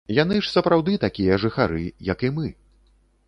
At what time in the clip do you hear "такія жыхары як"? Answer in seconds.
1.03-2.19